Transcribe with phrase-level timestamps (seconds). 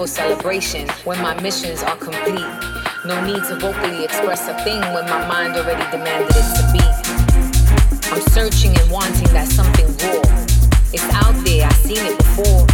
[0.00, 2.48] For celebration when my missions are complete.
[3.04, 6.80] No need to vocally express a thing when my mind already demanded it to be.
[8.08, 10.24] I'm searching and wanting that something raw.
[10.96, 12.64] It's out there, I've seen it before,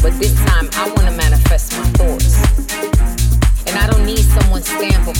[0.00, 2.32] but this time I want to manifest my thoughts.
[3.68, 5.19] And I don't need someone's stamp of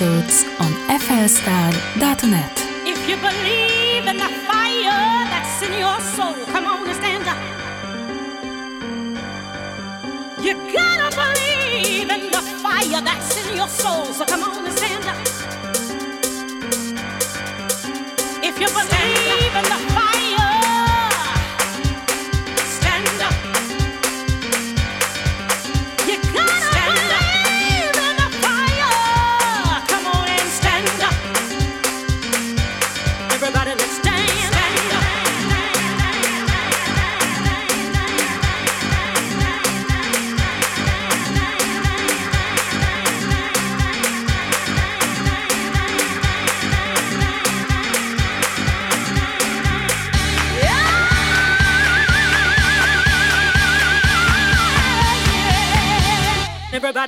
[0.00, 0.33] episodes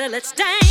[0.08, 0.65] let's dance.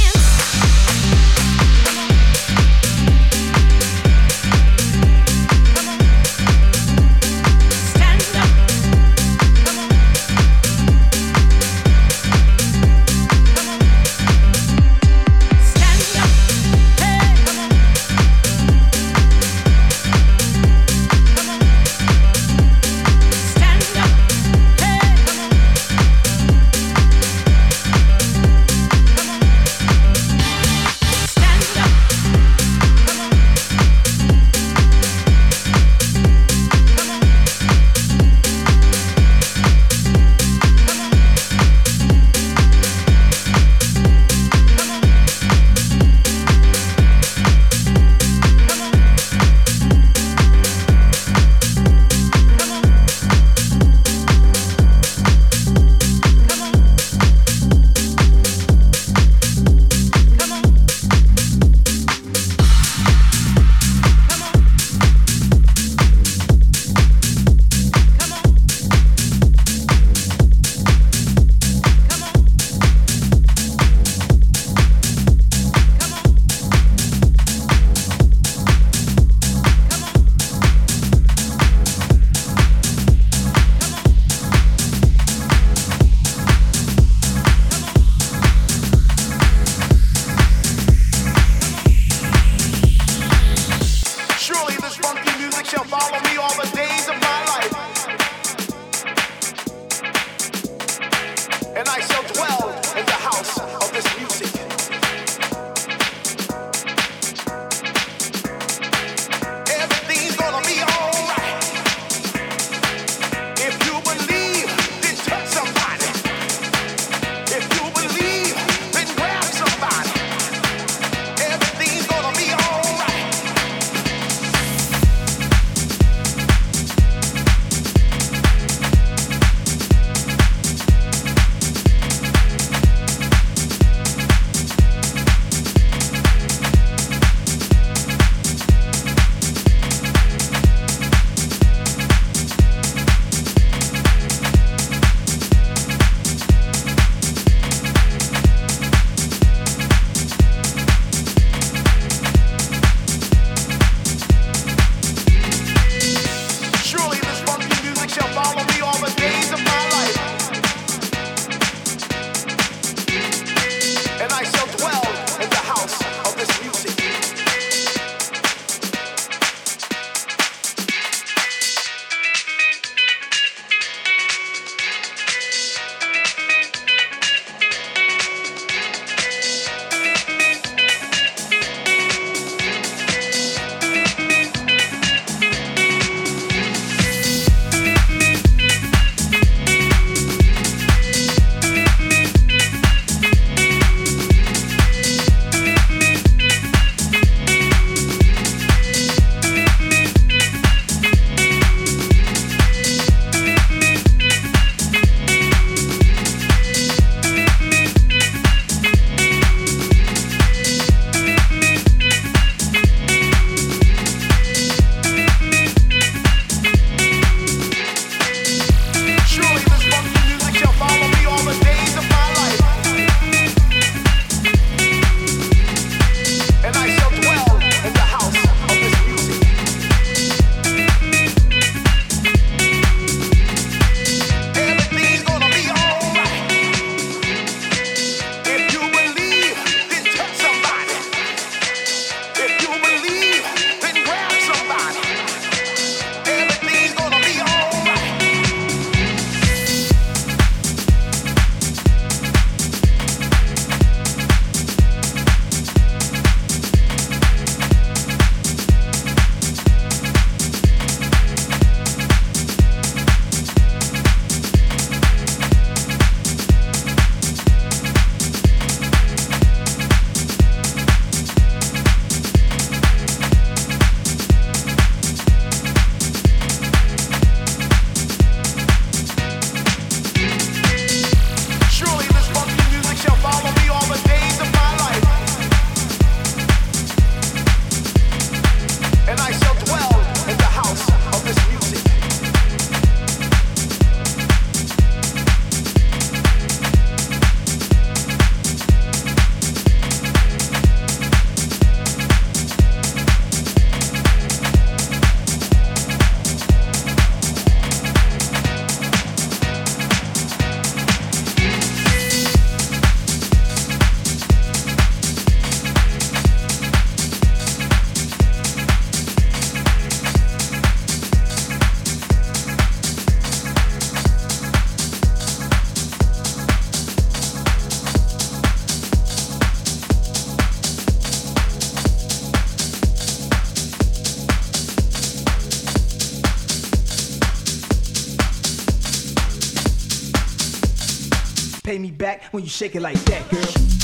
[342.36, 343.74] when you shake it like that, girl.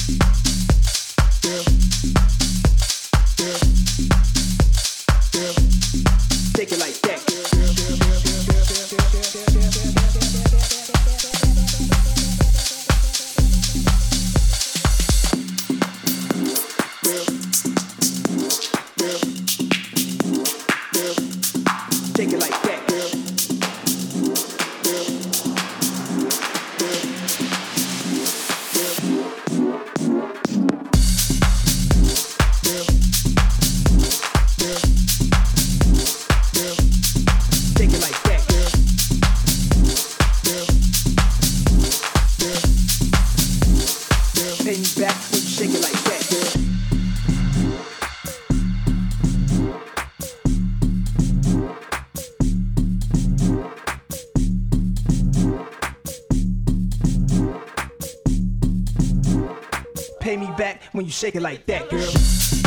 [61.12, 62.61] you shake it like that, girl.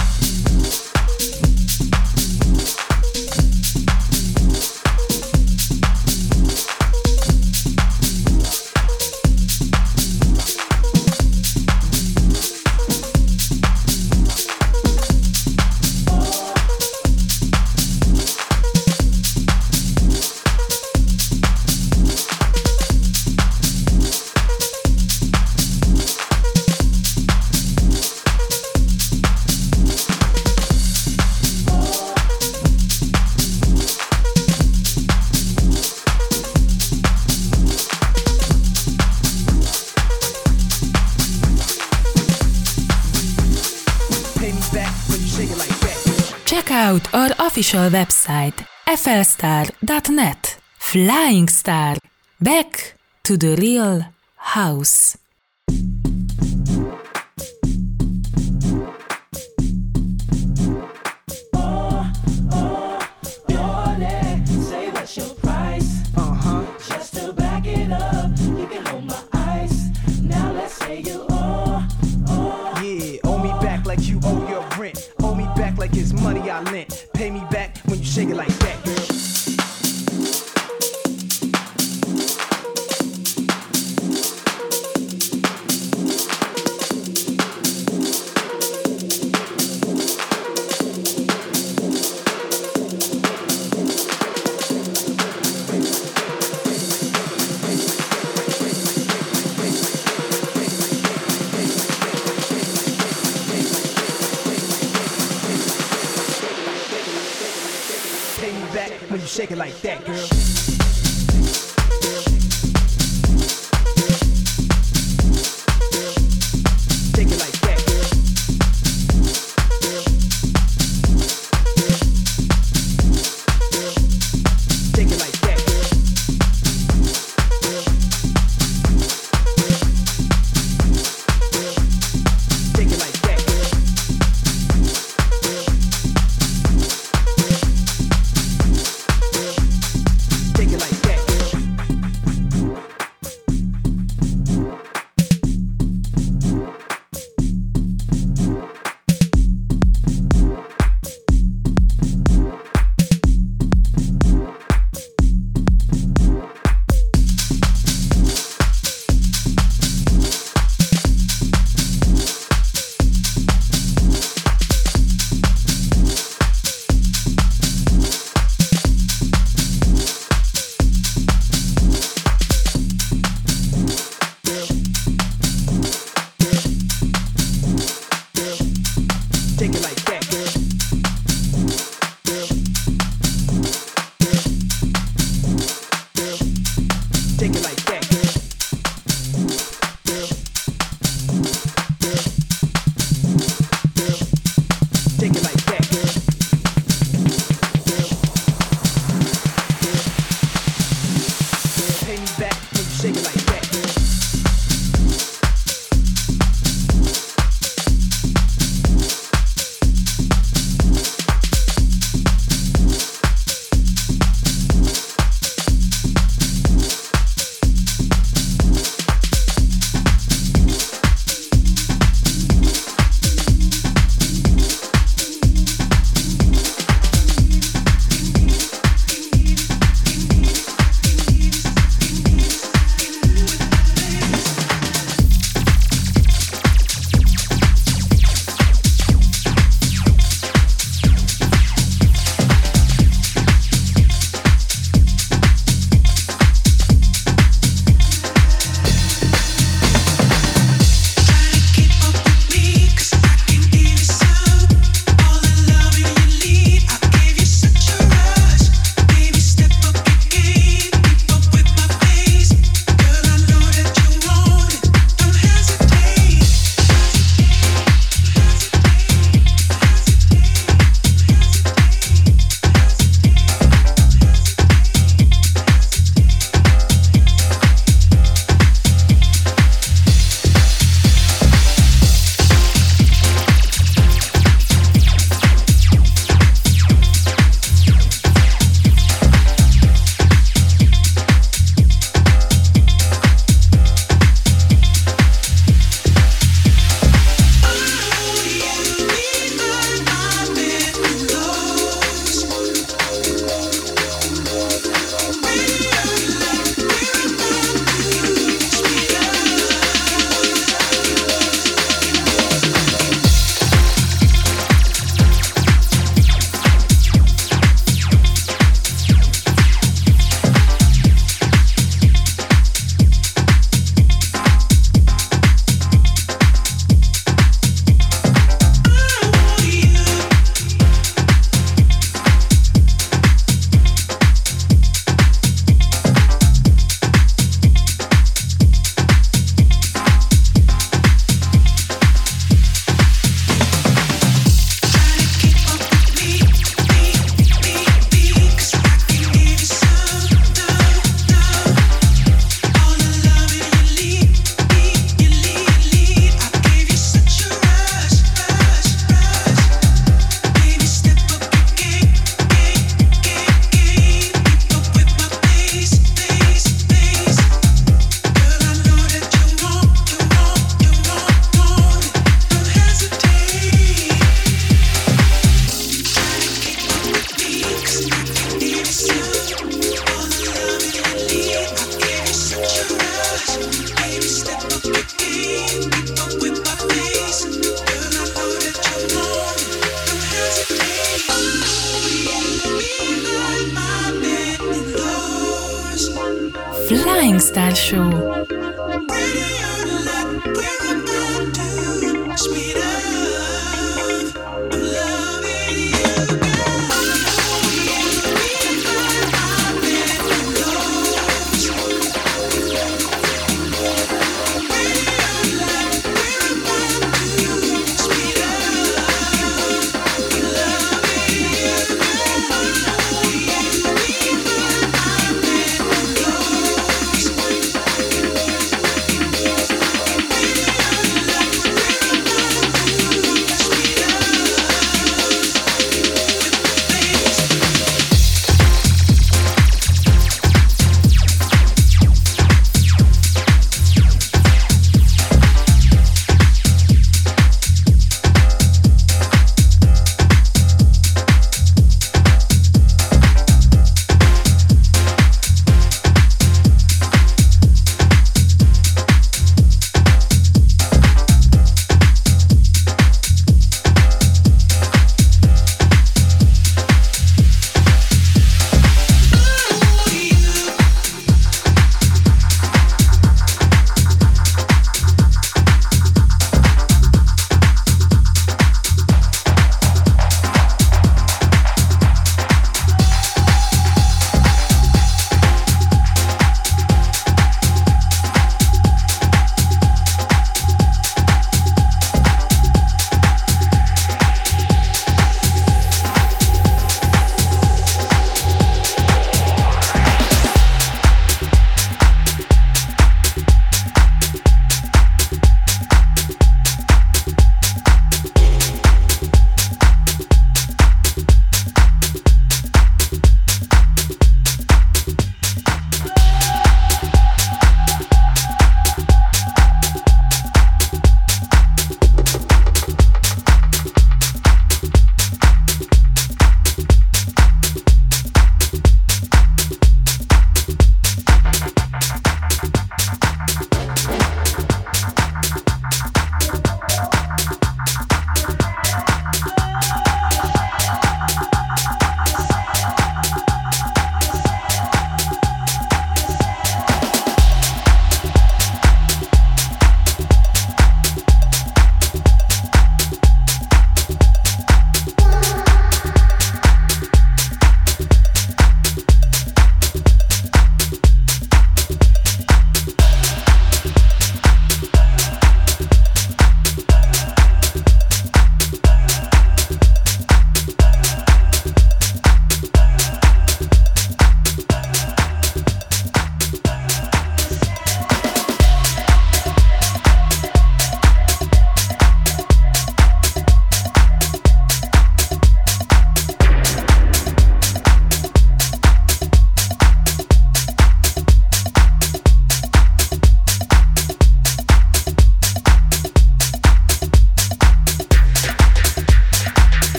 [47.74, 51.96] official website flstar.net Flying Star
[52.40, 52.94] Back
[53.24, 54.06] to the Real
[54.36, 55.16] House.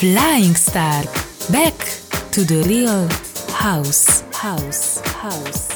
[0.00, 1.04] Flying Star.
[1.52, 1.76] Back
[2.30, 3.06] to the real
[3.52, 4.22] house.
[4.32, 4.98] House.
[5.00, 5.69] House.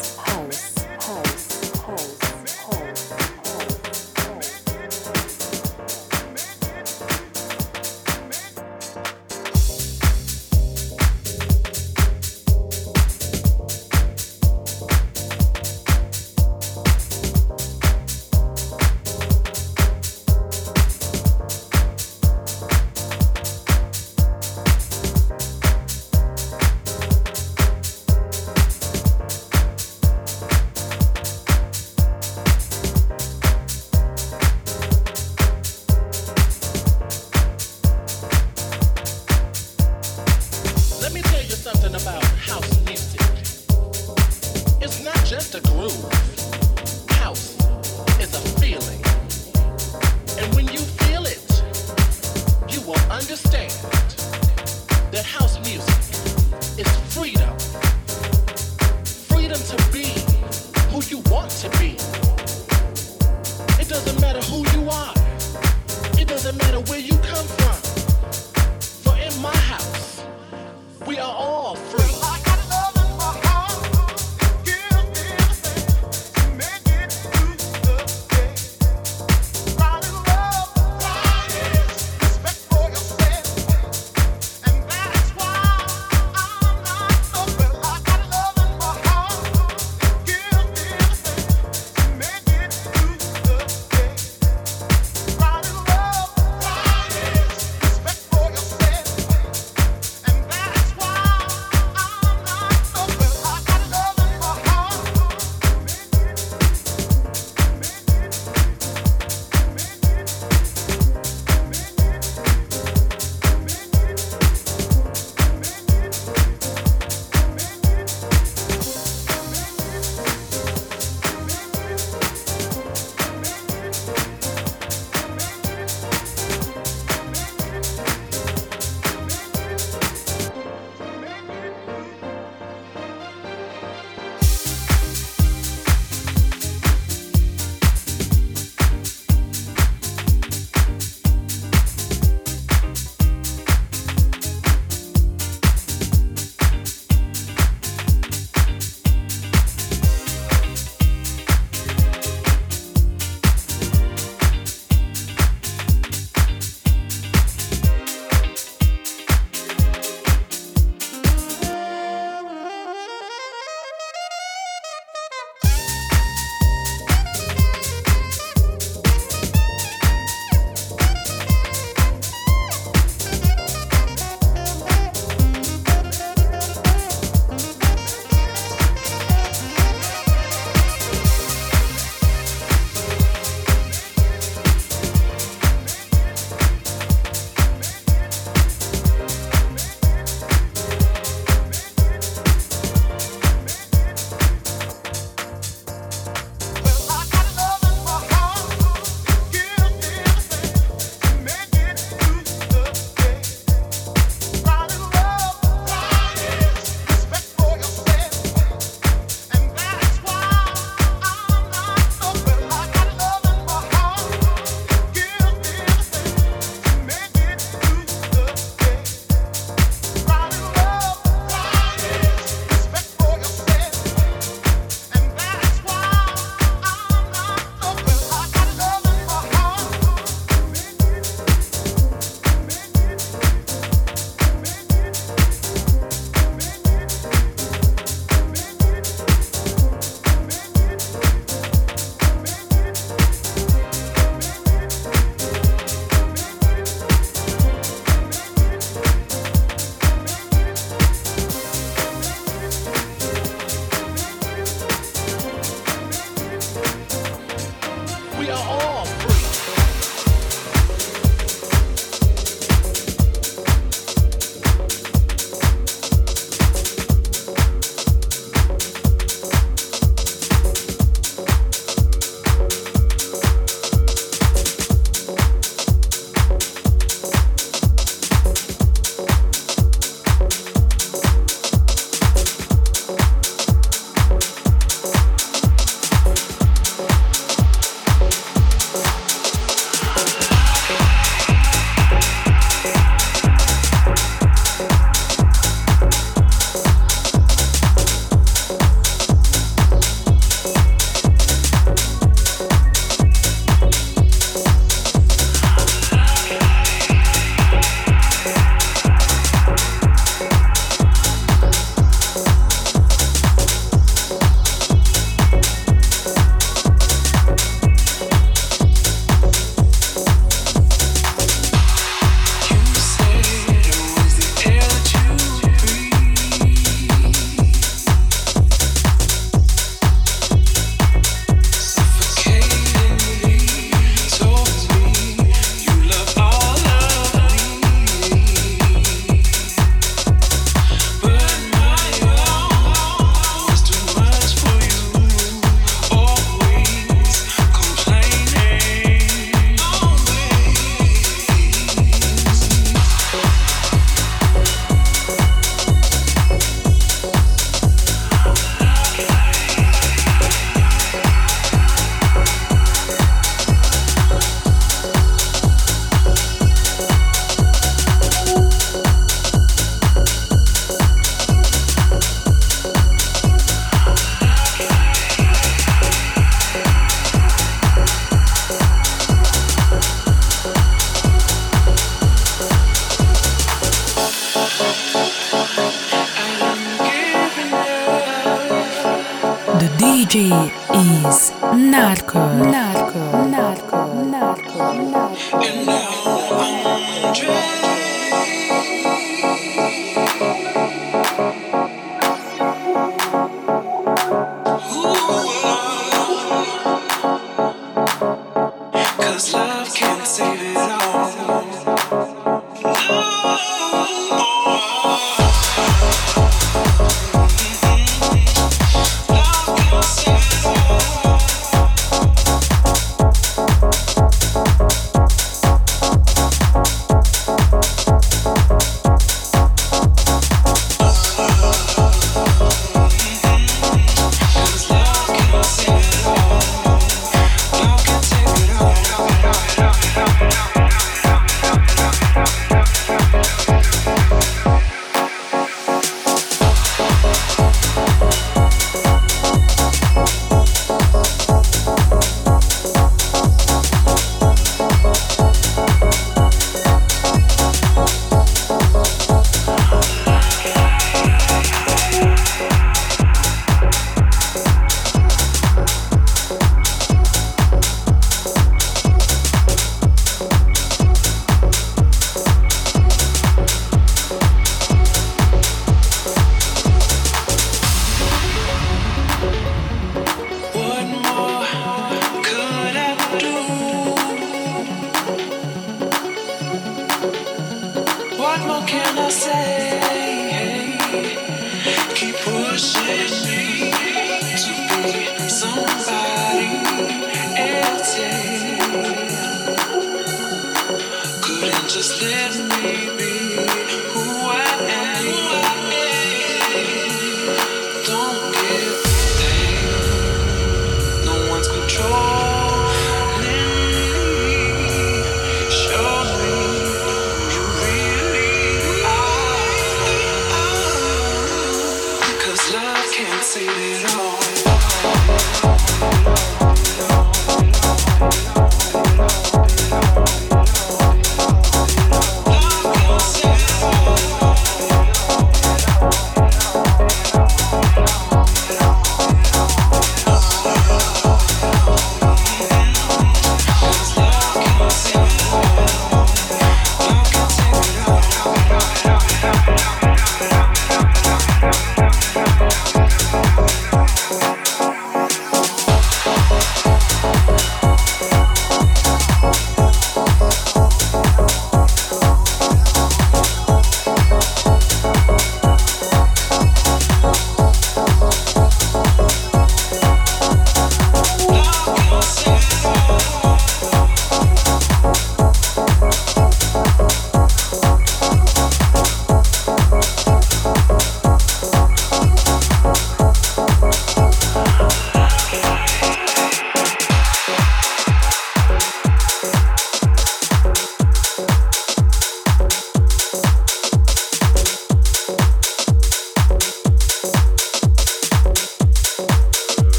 [549.46, 550.13] Apple.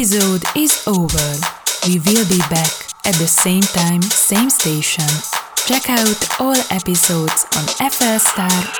[0.00, 1.28] episode is over.
[1.86, 2.72] We will be back
[3.04, 5.04] at the same time, same station.
[5.68, 8.70] Check out all episodes on flstar.net.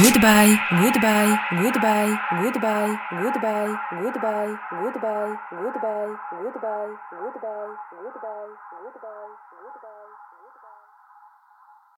[0.00, 9.53] Goodbye, goodbye, goodbye, goodbye, goodbye, goodbye, goodbye, goodbye, goodbye, goodbye, goodbye, goodbye.